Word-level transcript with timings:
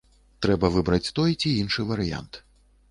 Трэба 0.45 0.71
выбраць 0.75 1.11
той 1.21 1.37
ці 1.41 1.55
іншы 1.61 1.81
варыянт. 1.93 2.43